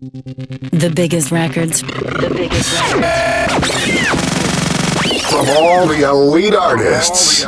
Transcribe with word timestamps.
The 0.00 0.90
biggest 0.96 1.30
records. 1.30 1.82
The 1.82 2.32
biggest 2.34 2.72
records. 2.94 3.68
From 5.28 5.46
all 5.58 5.86
the 5.86 6.08
elite 6.08 6.54
artists. 6.54 7.42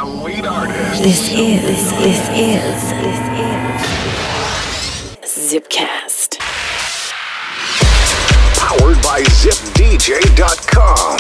This 0.99 1.33
is, 1.33 1.91
this 1.93 2.29
is, 2.29 2.91
this 3.01 3.21
is 5.25 5.51
Zipcast. 5.51 6.39
Powered 8.59 9.01
by 9.03 9.23
ZipDJ.com. 9.23 11.17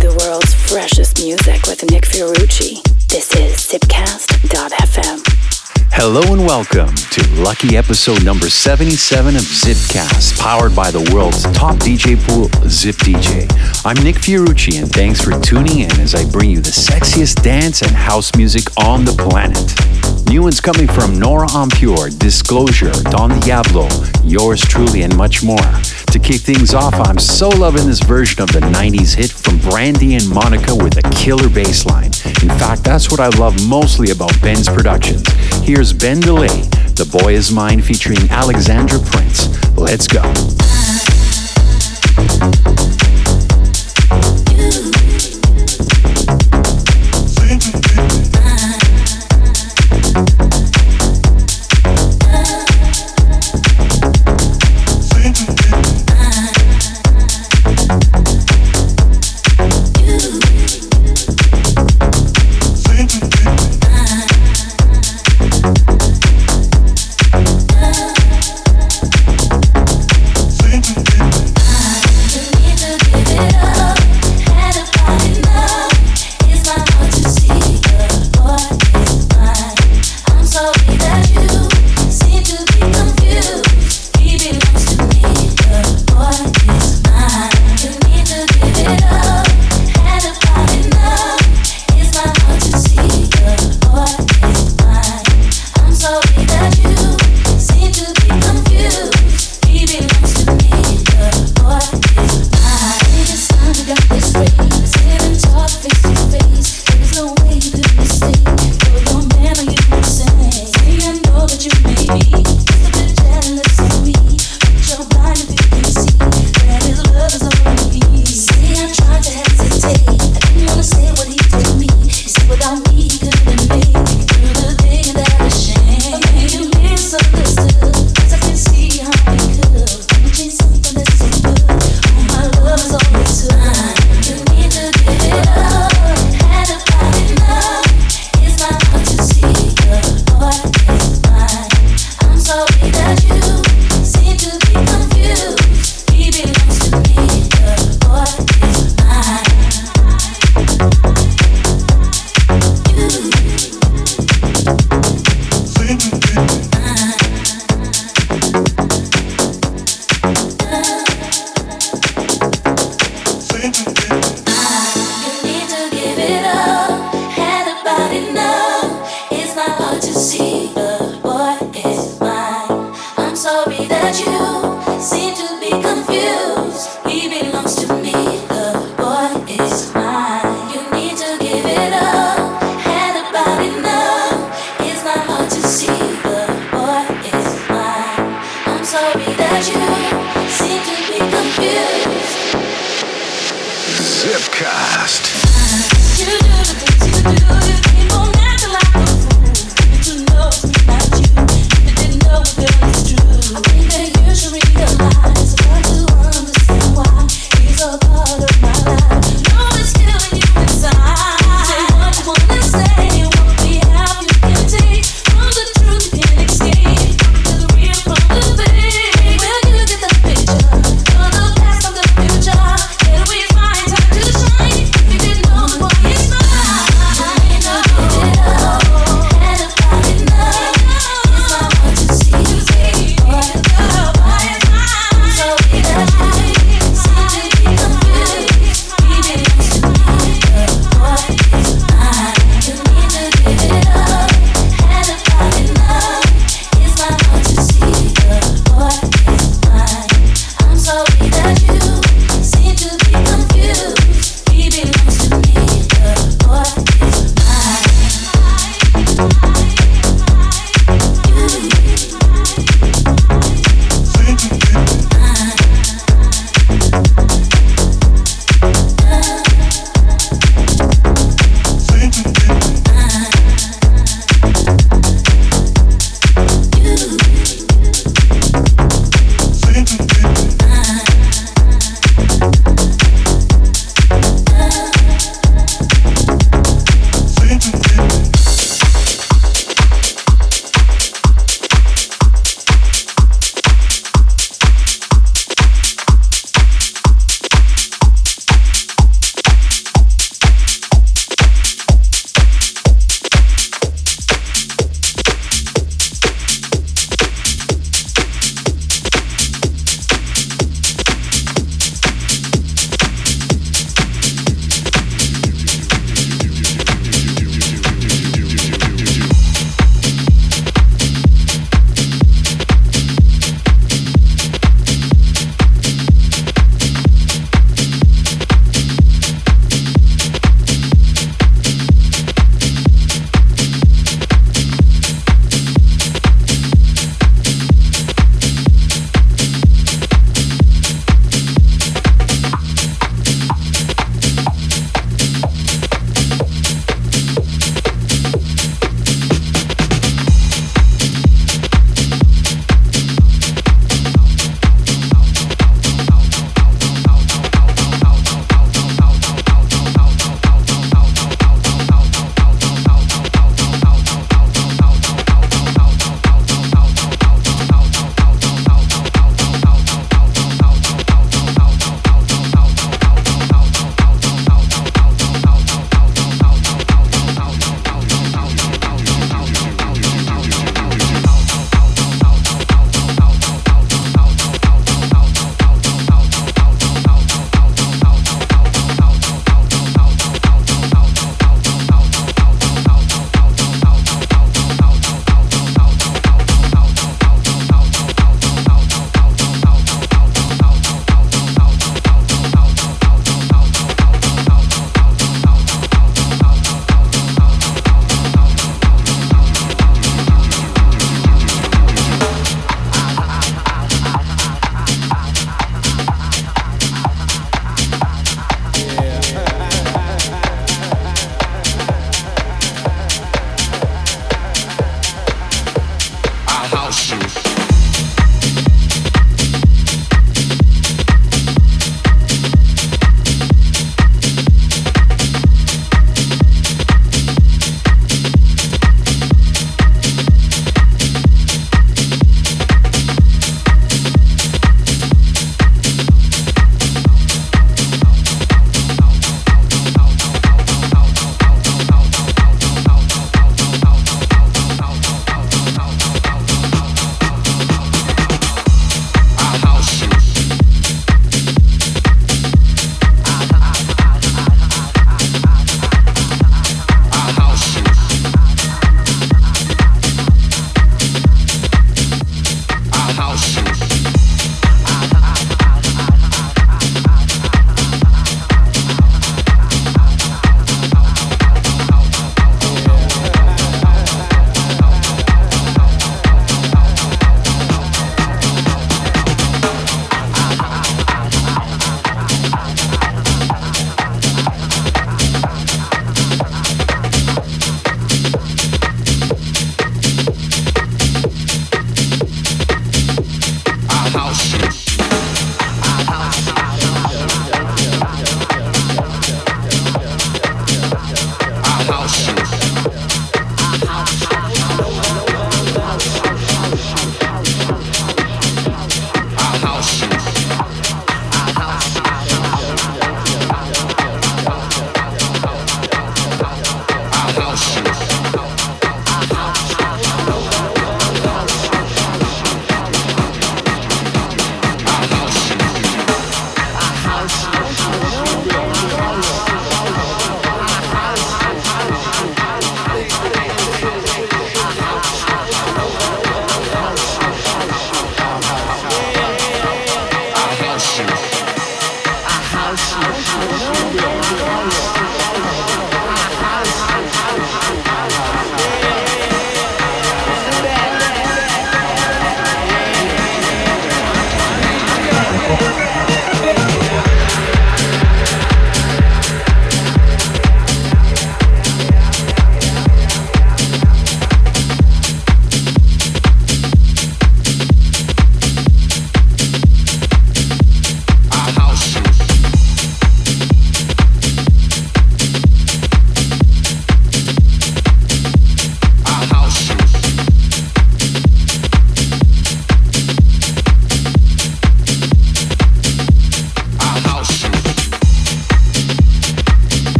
The 0.00 0.14
world's 0.24 0.54
freshest 0.54 1.24
music 1.24 1.66
with 1.66 1.82
Nick 1.90 2.04
Fiorucci. 2.04 2.80
This 3.08 3.34
is 3.34 3.56
Zipcast.fm. 3.66 5.24
Hello 5.90 6.22
and 6.32 6.44
welcome 6.46 6.94
to 6.94 7.42
lucky 7.42 7.76
episode 7.76 8.24
number 8.24 8.48
77 8.48 9.34
of 9.36 9.42
Zipcast, 9.42 10.38
powered 10.38 10.74
by 10.74 10.90
the 10.90 11.10
world's 11.12 11.42
top 11.52 11.76
DJ 11.76 12.16
pool, 12.26 12.48
Zip 12.68 12.94
DJ. 12.96 13.50
I'm 13.84 13.96
Nick 14.04 14.16
Fiorucci, 14.16 14.80
and 14.80 14.90
thanks 14.90 15.20
for 15.20 15.38
tuning 15.40 15.80
in 15.80 15.90
as 16.00 16.14
I 16.14 16.28
bring 16.30 16.50
you 16.50 16.60
the 16.60 16.70
sexiest 16.70 17.42
dance 17.42 17.82
and 17.82 17.90
house 17.90 18.34
music 18.36 18.64
on 18.78 19.04
the 19.04 19.12
planet. 19.12 19.58
New 20.28 20.42
ones 20.42 20.60
coming 20.60 20.86
from 20.86 21.18
Nora 21.18 21.48
En 21.56 21.70
Pure, 21.70 22.10
Disclosure, 22.18 22.92
Don 23.04 23.40
Diablo, 23.40 23.88
yours 24.22 24.60
truly, 24.60 25.02
and 25.02 25.16
much 25.16 25.42
more. 25.42 25.56
To 25.56 26.18
kick 26.18 26.42
things 26.42 26.74
off, 26.74 26.92
I'm 26.94 27.18
so 27.18 27.48
loving 27.48 27.86
this 27.86 28.00
version 28.00 28.42
of 28.42 28.52
the 28.52 28.60
90s 28.60 29.14
hit 29.14 29.30
from 29.30 29.56
Brandy 29.58 30.16
and 30.16 30.28
Monica 30.28 30.74
with 30.74 30.98
a 30.98 31.02
killer 31.14 31.48
bass 31.48 31.86
line. 31.86 32.12
In 32.42 32.50
fact, 32.60 32.84
that's 32.84 33.10
what 33.10 33.20
I 33.20 33.28
love 33.38 33.56
mostly 33.66 34.10
about 34.10 34.38
Ben's 34.42 34.68
productions. 34.68 35.26
Here's 35.66 35.94
Ben 35.94 36.20
DeLay, 36.20 36.62
The 36.94 37.08
Boy 37.10 37.32
Is 37.32 37.50
Mine 37.50 37.80
featuring 37.80 38.18
Alexandra 38.30 38.98
Prince. 39.00 39.48
Let's 39.78 40.06
go. 40.06 40.22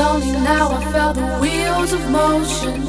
only 0.00 0.32
now 0.32 0.70
I 0.70 0.92
felt 0.92 1.14
the 1.16 1.26
wheels 1.40 1.92
of 1.92 2.02
motion. 2.10 2.80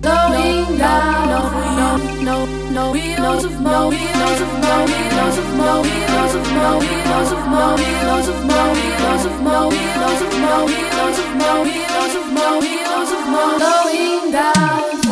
Slowing 0.00 0.78
down, 0.78 1.28
no, 1.32 1.42
no, 1.80 1.90
no, 2.28 2.36
no 2.76 2.92
wheels 2.92 3.44
of 3.44 3.60
no 3.60 3.88
wheels 3.90 4.40
of 4.46 4.52
no 4.66 4.76
wheels 4.90 5.38
of 5.42 5.48
no 5.60 5.72
wheels 5.82 6.34
of 6.38 6.46
no 6.58 6.68
wheels 6.80 7.18
of 7.20 7.36
no 7.40 7.58
wheels 7.90 8.28
of 8.28 8.40
no 8.48 8.62
wheels 8.80 9.24
of 9.26 9.40
no 9.44 9.68
wheels 9.68 10.20
of 10.20 10.34
no 10.42 10.64
wheels 10.70 11.18
of 11.18 11.32
no 11.40 11.54
of 11.60 11.76
no 12.00 12.00
of 12.18 12.28
no 12.32 12.58
of 12.60 13.28
no 13.60 14.32
down. 14.32 15.09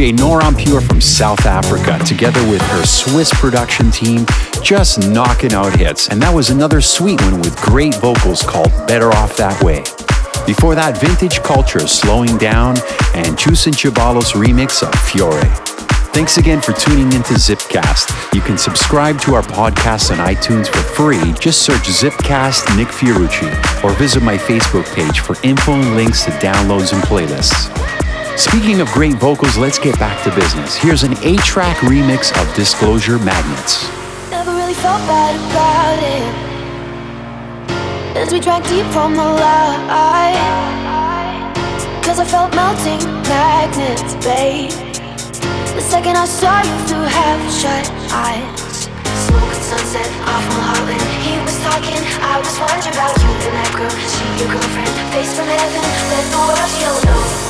DJ 0.00 0.18
Nora 0.18 0.46
En 0.46 0.54
Pure 0.54 0.80
from 0.80 0.98
South 0.98 1.44
Africa, 1.44 2.02
together 2.06 2.40
with 2.48 2.62
her 2.62 2.86
Swiss 2.86 3.30
production 3.34 3.90
team, 3.90 4.24
just 4.62 5.10
knocking 5.10 5.52
out 5.52 5.76
hits. 5.76 6.08
And 6.08 6.22
that 6.22 6.34
was 6.34 6.48
another 6.48 6.80
sweet 6.80 7.20
one 7.20 7.38
with 7.40 7.54
great 7.60 7.94
vocals 7.96 8.42
called 8.42 8.70
Better 8.86 9.10
Off 9.12 9.36
That 9.36 9.62
Way. 9.62 9.80
Before 10.46 10.74
that, 10.74 10.96
Vintage 10.98 11.42
Culture 11.42 11.86
Slowing 11.86 12.38
Down 12.38 12.78
and 13.14 13.38
Chus 13.38 13.66
and 13.66 13.76
Ceballos 13.76 14.32
remix 14.32 14.82
of 14.82 14.94
Fiore. 15.00 15.44
Thanks 16.14 16.38
again 16.38 16.62
for 16.62 16.72
tuning 16.72 17.12
into 17.12 17.34
Zipcast. 17.34 18.34
You 18.34 18.40
can 18.40 18.56
subscribe 18.56 19.20
to 19.20 19.34
our 19.34 19.42
podcast 19.42 20.12
on 20.12 20.26
iTunes 20.26 20.68
for 20.68 20.80
free. 20.80 21.34
Just 21.38 21.60
search 21.60 21.82
Zipcast 21.82 22.74
Nick 22.74 22.88
Fiorucci 22.88 23.84
or 23.84 23.92
visit 23.96 24.22
my 24.22 24.38
Facebook 24.38 24.86
page 24.94 25.20
for 25.20 25.36
info 25.42 25.72
and 25.72 25.94
links 25.94 26.24
to 26.24 26.30
downloads 26.30 26.94
and 26.94 27.02
playlists. 27.02 27.99
Speaking 28.36 28.80
of 28.80 28.88
great 28.88 29.14
vocals, 29.14 29.56
let's 29.56 29.78
get 29.78 29.98
back 29.98 30.22
to 30.24 30.34
business. 30.34 30.76
Here's 30.76 31.02
an 31.02 31.14
eight 31.22 31.40
track 31.40 31.76
remix 31.78 32.30
of 32.40 32.54
Disclosure 32.54 33.18
Magnets. 33.18 33.88
Never 34.30 34.52
really 34.52 34.74
felt 34.74 35.00
bad 35.06 35.34
about 35.36 35.98
it. 36.02 36.50
As 38.16 38.32
we 38.32 38.40
drank 38.40 38.66
deep 38.68 38.86
from 38.86 39.14
the 39.14 39.24
light. 39.24 40.36
Cause 42.02 42.18
I 42.18 42.24
felt 42.24 42.54
melting 42.54 42.98
magnets, 43.28 44.14
babe. 44.24 44.70
The 45.76 45.80
second 45.80 46.16
I 46.16 46.24
saw 46.24 46.58
you 46.58 46.76
through 46.88 47.06
half 47.06 47.38
shut 47.54 47.86
eyes. 48.10 48.88
Smoke 49.30 49.52
and 49.52 49.62
sunset 49.62 50.10
off 50.26 50.42
Mulholland. 50.58 51.02
He 51.22 51.38
was 51.44 51.54
talking, 51.62 52.02
I 52.18 52.38
was 52.42 52.50
wondering 52.58 52.94
about 52.94 53.14
you 53.14 53.30
and 53.30 53.54
that 53.54 53.70
girl. 53.78 53.94
She 53.94 54.26
your 54.42 54.50
girlfriend, 54.50 54.90
face 55.14 55.36
from 55.38 55.46
heaven. 55.46 55.82
Let 56.10 56.24
the 56.34 56.38
world 56.50 56.70
you 56.74 56.86
don't 56.90 57.04
know, 57.04 57.49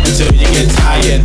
Until 0.08 0.34
you 0.34 0.48
get 0.50 0.70
tired. 0.82 1.22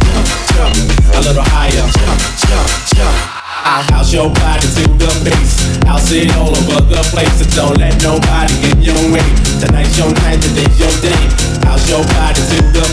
Jump 0.52 0.76
a 1.14 1.20
little 1.24 1.46
higher. 1.48 1.80
Jump, 1.80 2.20
jump, 2.44 2.68
jump. 2.92 3.16
I 3.64 3.80
house 3.88 4.12
your 4.12 4.28
body 4.28 4.66
to 4.76 4.84
the 5.00 6.28
all 6.36 6.52
over 6.52 6.84
the 6.84 7.00
place. 7.08 7.32
Don't 7.56 7.78
let 7.78 7.96
nobody 8.02 8.52
get 8.60 8.76
your 8.84 9.00
way. 9.08 9.24
Tonight's 9.60 9.96
your 9.96 10.12
night, 10.12 10.42
today's 10.42 10.76
your 10.76 10.92
day. 11.00 11.22
House 11.64 11.88
your 11.88 12.04
body 12.12 12.42
to 12.52 12.58
the 12.68 12.84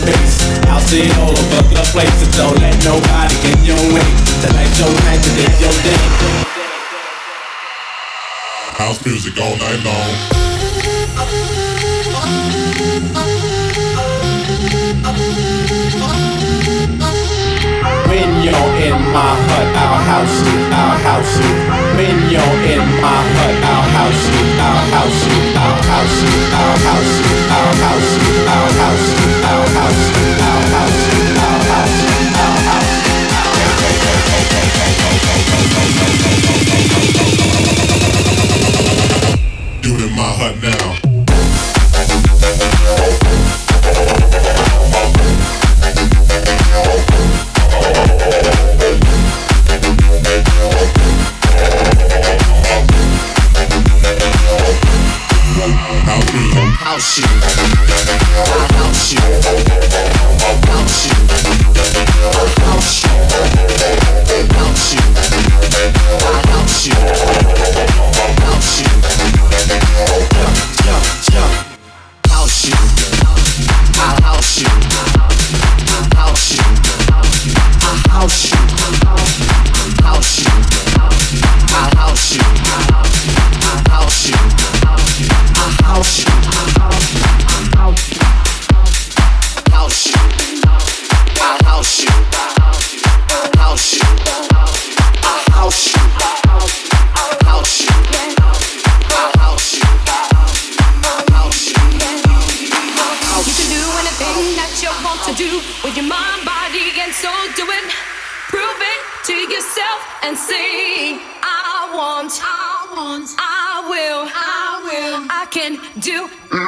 all 1.20 1.36
over 1.36 1.62
the 1.76 1.84
place. 1.92 2.16
Don't 2.38 2.56
let 2.62 2.78
nobody 2.86 3.36
get 3.44 3.60
your 3.68 3.84
way. 3.92 4.08
Tonight's 4.40 4.80
your 4.80 4.94
night, 5.04 5.20
today's 5.20 5.60
your 5.60 5.76
day. 5.84 6.59
House 8.80 9.06
music 9.06 9.38
all 9.38 9.58
night 9.58 9.84
long. 9.84 10.10
When 18.08 18.42
you're 18.42 18.72
in 18.88 18.96
my 19.12 19.36
hut, 19.36 19.68
I'll 19.76 20.00
house 20.08 20.40
you, 20.48 20.58
I'll 20.72 20.98
house 21.04 21.36
you. 21.44 21.52
When 22.00 22.32
you're 22.32 22.60
in 22.72 22.86
my 23.04 23.20
hut, 23.36 23.60
I'll 23.68 23.84
house 24.00 24.24
you, 24.32 24.48
I'll 24.64 24.88
house 24.96 25.28
you, 25.28 25.36
I'll 25.60 25.84
house 25.92 26.24
you, 26.24 26.32
I'll 26.56 26.80
house 26.88 27.14
you, 27.20 27.36
I'll 27.52 27.76
house 27.84 28.16
you, 28.16 28.32
I'll 28.48 28.72
house 28.80 29.08
you, 29.12 29.28
I'll 29.44 29.68
house 29.76 30.04
you, 30.08 30.24
I'll 30.40 30.66
house 30.72 31.14
you, 31.14 31.19
hut 40.40 40.56
now. 40.62 40.96
House 56.80 57.18
you, 57.18 57.28
house 57.28 57.94
you, 57.94 58.18
house 58.40 59.12
you, 59.12 59.22
house 60.70 61.06
you, 61.06 61.20
house 64.56 64.94
you, 64.94 65.10
house 66.30 66.88
you, 66.88 66.96
house 68.40 68.80
you. 69.34 69.39
House 78.20 78.59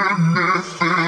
nothing. 0.10 1.01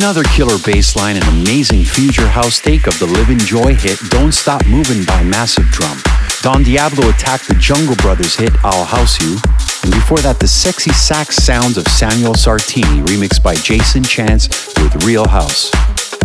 Another 0.00 0.24
killer 0.24 0.56
bass 0.64 0.96
line 0.96 1.16
and 1.16 1.24
amazing 1.28 1.84
future 1.84 2.26
house 2.26 2.58
take 2.58 2.86
of 2.86 2.98
the 2.98 3.04
Live 3.04 3.36
Joy 3.40 3.74
hit 3.74 3.98
Don't 4.08 4.32
Stop 4.32 4.66
Moving 4.66 5.04
by 5.04 5.22
Massive 5.22 5.66
Drum. 5.66 6.00
Don 6.40 6.62
Diablo 6.62 7.10
attacked 7.10 7.46
the 7.46 7.54
Jungle 7.56 7.96
Brothers 7.96 8.34
hit 8.34 8.50
I'll 8.64 8.86
House 8.86 9.20
You. 9.20 9.36
And 9.82 9.92
before 9.92 10.16
that, 10.20 10.38
the 10.40 10.48
sexy 10.48 10.90
sax 10.92 11.36
sounds 11.36 11.76
of 11.76 11.86
Samuel 11.86 12.32
Sartini 12.32 13.04
remixed 13.04 13.42
by 13.42 13.54
Jason 13.56 14.02
Chance 14.02 14.48
with 14.80 15.04
Real 15.04 15.28
House. 15.28 15.70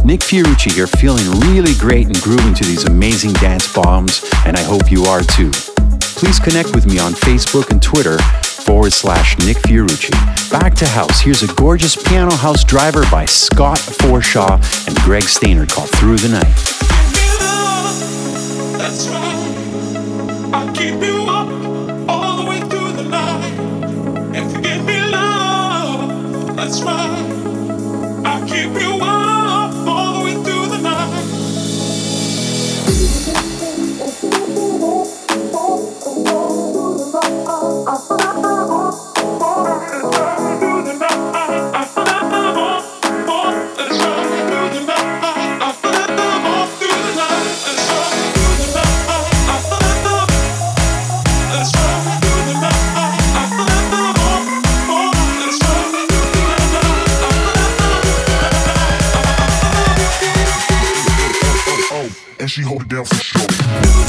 Nick 0.05 0.21
Fiorucci 0.21 0.71
here 0.71 0.87
feeling 0.87 1.29
really 1.41 1.73
great 1.75 2.07
and 2.07 2.15
grooving 2.21 2.53
to 2.53 2.63
these 2.63 2.85
amazing 2.85 3.33
dance 3.33 3.73
bombs, 3.73 4.23
and 4.45 4.55
I 4.55 4.63
hope 4.63 4.89
you 4.89 5.03
are 5.03 5.21
too. 5.21 5.51
Please 6.15 6.39
connect 6.39 6.73
with 6.73 6.87
me 6.87 6.97
on 6.97 7.11
Facebook 7.11 7.71
and 7.71 7.83
Twitter 7.83 8.19
forward 8.65 8.91
slash 8.91 9.37
Nick 9.39 9.57
Fiorucci. 9.57 10.11
Back 10.51 10.73
to 10.75 10.87
house, 10.87 11.21
here's 11.21 11.43
a 11.43 11.53
gorgeous 11.53 11.95
piano 11.95 12.33
house 12.33 12.63
driver 12.63 13.03
by 13.11 13.25
Scott 13.25 13.77
Forshaw 13.77 14.57
and 14.87 14.95
Greg 14.97 15.23
Stainer 15.23 15.65
called 15.65 15.89
Through 15.91 16.17
the 16.17 16.29
Night. 16.29 16.55
That's 26.55 26.81
right. 26.81 27.04
She 62.55 62.61
hold 62.61 62.83
it 62.83 62.87
down 62.87 63.03
for 63.03 63.15
sure. 63.15 64.04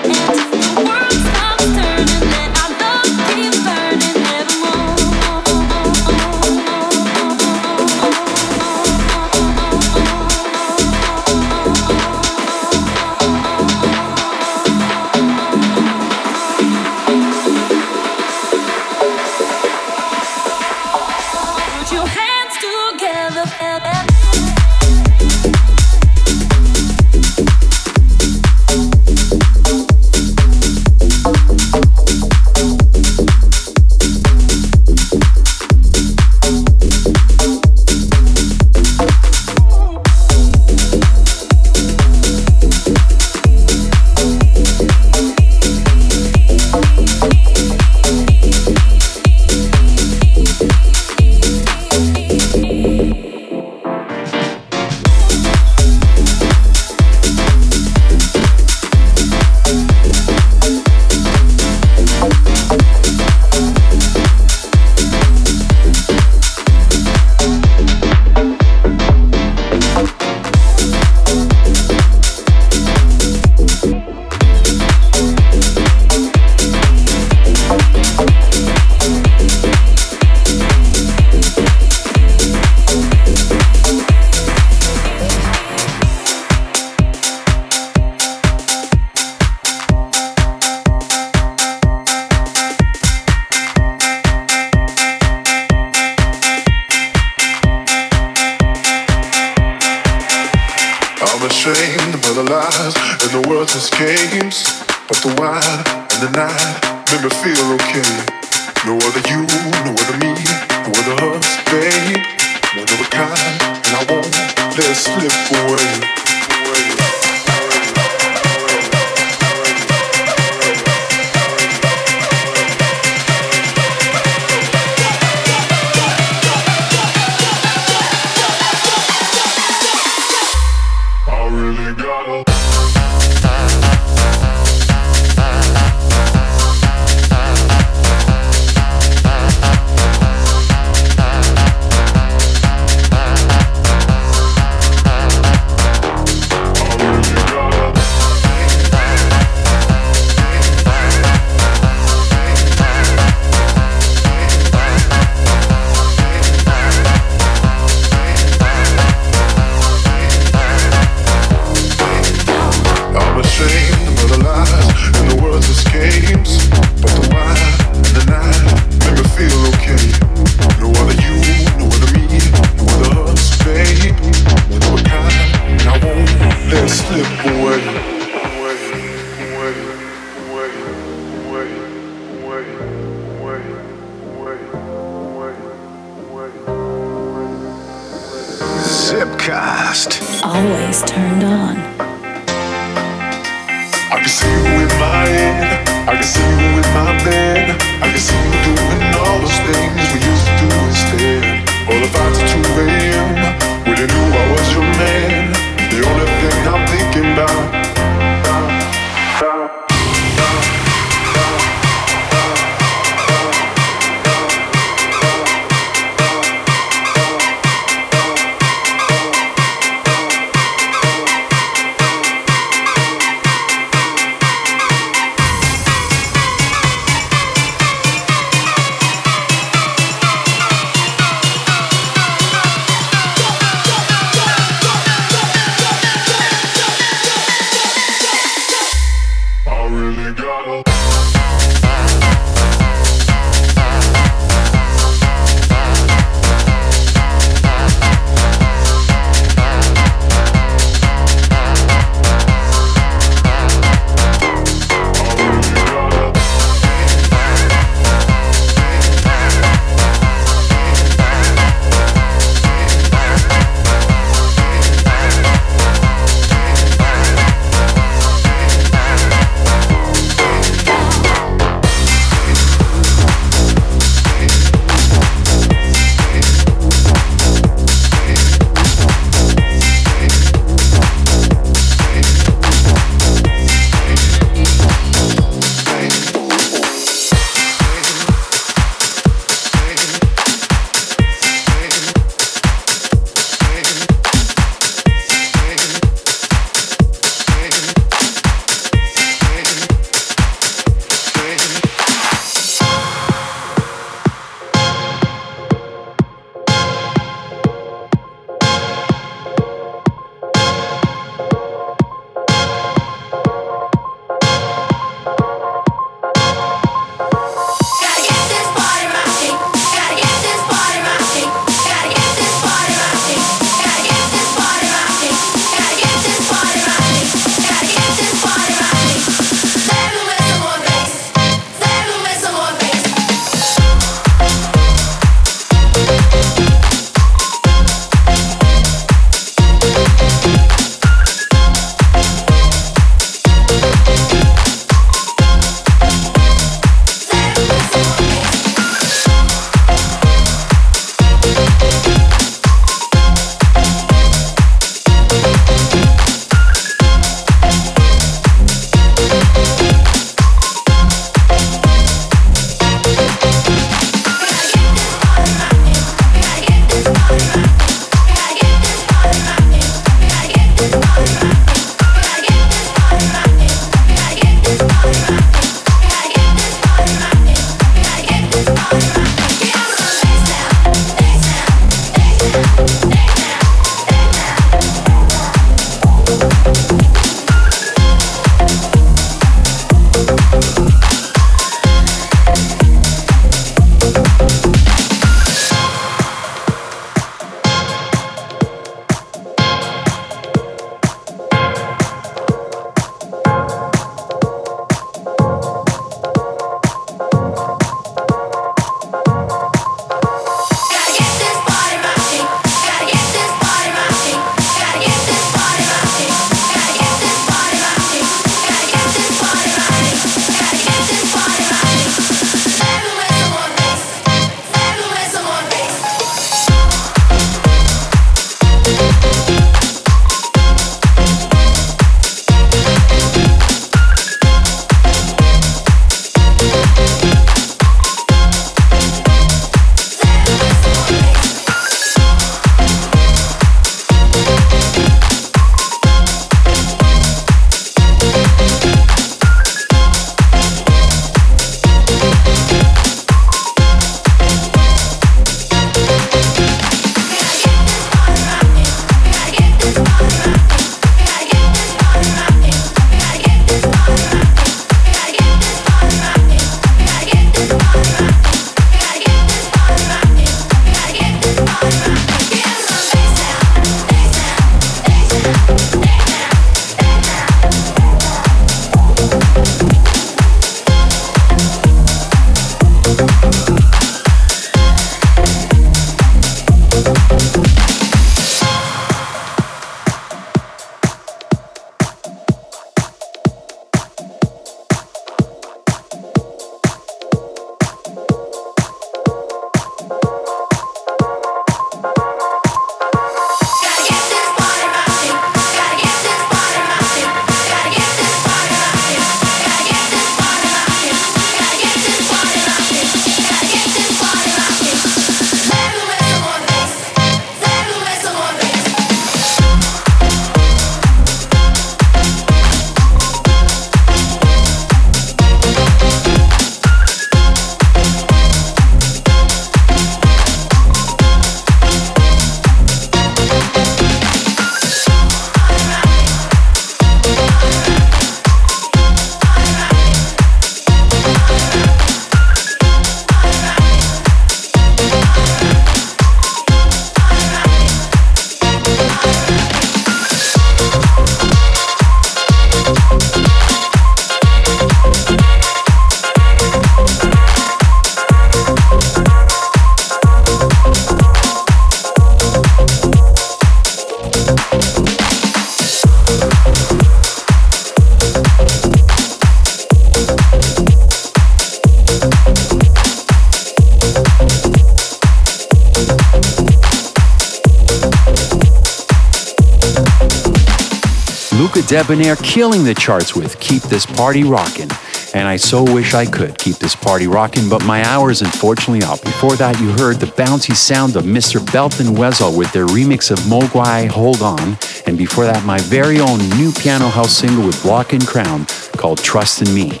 Debonair 581.94 582.34
killing 582.34 582.82
the 582.82 582.92
charts 582.92 583.36
with 583.36 583.60
Keep 583.60 583.82
This 583.82 584.04
Party 584.04 584.42
Rockin'. 584.42 584.90
And 585.32 585.46
I 585.46 585.54
so 585.54 585.84
wish 585.84 586.12
I 586.12 586.26
could 586.26 586.58
keep 586.58 586.74
this 586.78 586.96
party 586.96 587.28
rocking, 587.28 587.68
but 587.68 587.84
my 587.84 588.02
hour 588.02 588.32
is 588.32 588.42
unfortunately 588.42 589.04
up. 589.04 589.22
Before 589.22 589.54
that, 589.54 589.80
you 589.80 589.90
heard 589.92 590.18
the 590.18 590.26
bouncy 590.26 590.74
sound 590.74 591.14
of 591.14 591.22
Mr. 591.22 591.64
Belt 591.72 592.00
and 592.00 592.16
Wezol 592.16 592.58
with 592.58 592.72
their 592.72 592.86
remix 592.86 593.30
of 593.30 593.38
Mogwai 593.46 594.08
Hold 594.08 594.42
On. 594.42 594.76
And 595.06 595.16
before 595.16 595.44
that, 595.44 595.64
my 595.64 595.78
very 595.82 596.18
own 596.18 596.40
new 596.58 596.72
piano 596.72 597.06
house 597.06 597.30
single 597.30 597.64
with 597.64 597.80
Block 597.84 598.12
and 598.12 598.26
Crown 598.26 598.66
called 598.96 599.18
Trust 599.18 599.62
in 599.62 599.72
Me. 599.72 600.00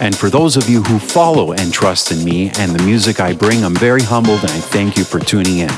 And 0.00 0.16
for 0.16 0.30
those 0.30 0.56
of 0.56 0.70
you 0.70 0.82
who 0.82 0.98
follow 0.98 1.52
and 1.52 1.70
trust 1.70 2.10
in 2.10 2.24
me 2.24 2.52
and 2.56 2.72
the 2.72 2.82
music 2.84 3.20
I 3.20 3.34
bring, 3.34 3.66
I'm 3.66 3.76
very 3.76 4.02
humbled 4.02 4.40
and 4.40 4.50
I 4.50 4.60
thank 4.60 4.96
you 4.96 5.04
for 5.04 5.20
tuning 5.20 5.58
in. 5.58 5.70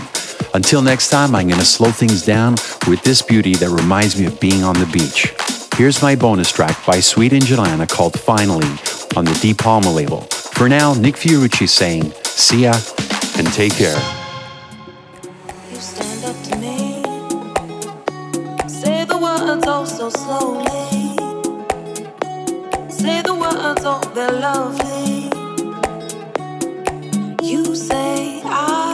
Until 0.55 0.81
next 0.81 1.11
time, 1.11 1.35
I'm 1.35 1.49
going 1.49 1.59
to 1.59 1.67
slow 1.67 1.91
things 1.91 2.25
down 2.25 2.53
with 2.87 3.03
this 3.03 3.21
beauty 3.21 3.57
that 3.57 3.71
reminds 3.71 4.17
me 4.17 4.27
of 4.27 4.39
being 4.39 4.63
on 4.63 4.79
the 4.79 4.87
beach. 4.87 5.35
Here's 5.77 6.01
my 6.01 6.17
bonus 6.17 6.51
track 6.51 6.75
by 6.87 7.01
Sweet 7.01 7.35
Angelina 7.35 7.87
called 7.87 8.19
Finally 8.19 8.67
on 9.15 9.27
the 9.27 9.39
Deep 9.43 9.59
Palma 9.59 9.93
label. 9.93 10.23
For 10.23 10.71
now, 10.71 10.95
Nick 10.95 11.17
Fiorucci 11.17 11.69
saying, 11.69 12.15
see 12.25 12.63
ya 12.63 12.73
and 13.37 13.47
take 13.53 13.75
care. 13.75 14.01
You 15.71 15.77
stand 15.77 16.25
up 16.25 16.43
to 16.45 16.57
me. 16.57 17.03
Say 18.67 19.05
the 19.05 19.19
words 19.19 19.99
so 19.99 20.09
slowly. 20.09 20.65
Say 22.89 23.21
the 23.21 23.35
words 23.35 24.15
they're 24.15 24.33
lovely. 24.33 25.29
You 27.47 27.77
say 27.77 28.41
I 28.47 28.86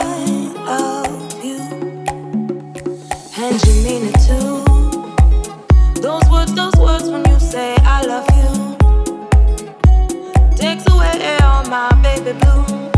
my 11.73 11.89
baby 12.03 12.33
blues. 12.37 12.92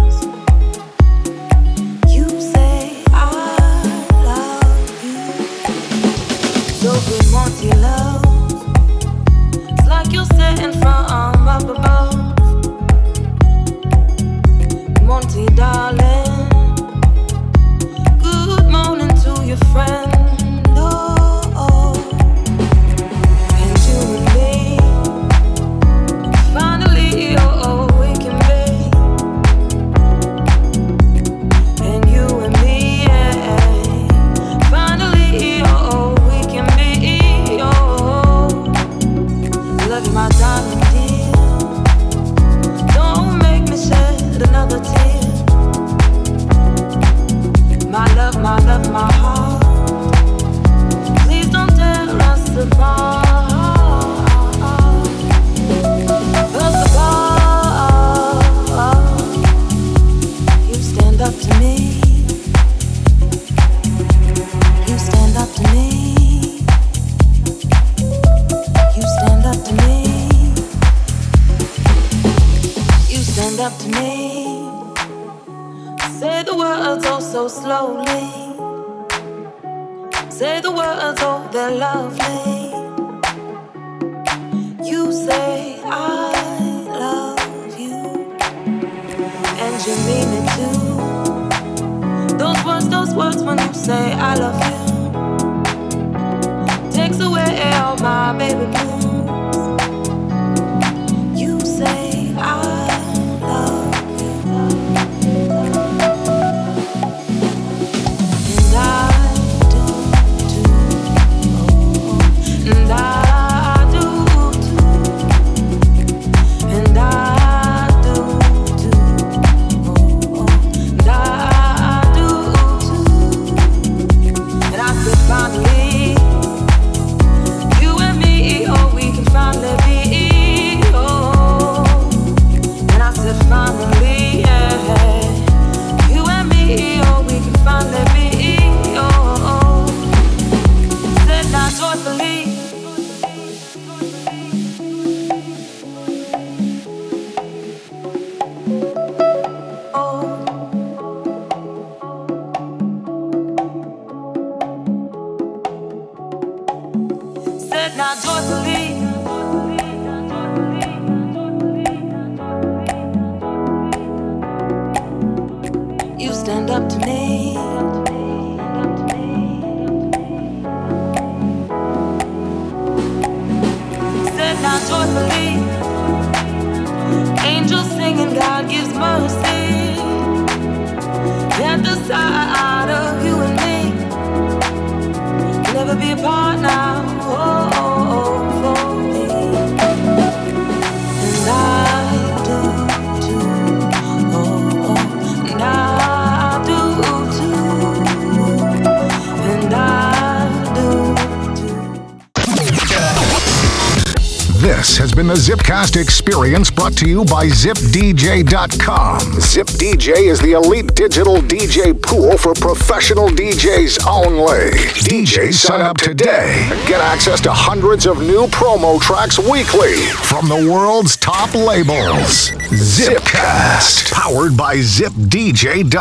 Experience 205.94 206.72
brought 206.72 206.98
to 206.98 207.08
you 207.08 207.24
by 207.26 207.46
ZipDJ.com. 207.46 209.20
ZipDJ 209.20 210.28
is 210.28 210.40
the 210.42 210.54
elite 210.54 210.96
digital 210.96 211.38
DJ 211.38 211.94
pool 212.02 212.38
for 212.38 212.56
professional 212.56 213.28
DJs 213.30 214.08
only. 214.08 214.72
DJs 215.06 215.54
sign 215.54 215.82
up 215.82 215.98
today 215.98 216.68
and 216.72 216.88
get 216.88 217.02
access 217.02 217.40
to 217.42 217.52
hundreds 217.52 218.08
of 218.08 218.20
new 218.20 218.48
promo 218.48 219.00
tracks 219.00 219.38
weekly 219.38 219.96
from 220.26 220.50
the 220.50 220.68
world's 220.72 221.16
top 221.18 221.54
labels. 221.54 222.50
Zipcast, 222.72 224.12
powered 224.12 224.58
by 224.58 224.78
ZipDJ.com. 224.78 225.96